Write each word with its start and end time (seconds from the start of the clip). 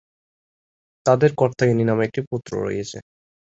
তাঁদের 1.05 1.31
কাত্যায়নী 1.39 1.83
নামে 1.85 2.03
একটি 2.07 2.21
পুত্র 2.29 2.51
রয়েছে। 2.65 2.97